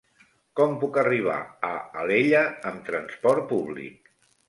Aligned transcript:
Com 0.59 0.73
puc 0.83 0.97
arribar 1.01 1.35
a 1.69 1.71
Alella 2.07 2.43
amb 2.73 2.85
trasport 2.91 3.51
públic? 3.57 4.15